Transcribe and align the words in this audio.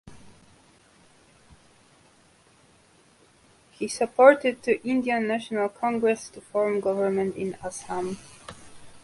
He 3.73 3.87
supported 3.87 4.63
to 4.63 4.81
Indian 4.83 5.27
National 5.27 5.69
Congress 5.69 6.27
to 6.29 6.41
form 6.41 6.79
government 6.79 7.35
in 7.35 7.53
Assam. 7.63 8.17